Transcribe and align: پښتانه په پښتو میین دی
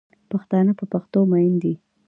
پښتانه 0.31 0.71
په 0.79 0.85
پښتو 0.93 1.19
میین 1.31 1.53
دی 1.63 1.73